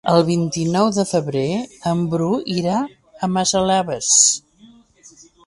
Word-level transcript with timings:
El 0.11 0.23
vint-i-nou 0.27 0.87
de 0.95 1.03
febrer 1.09 1.43
en 1.91 2.01
Bru 2.15 2.31
irà 2.63 2.79
a 2.81 3.31
Massalavés. 3.37 4.11